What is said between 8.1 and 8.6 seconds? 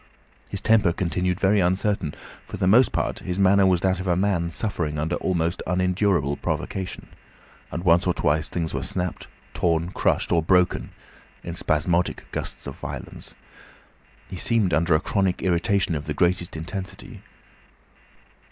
twice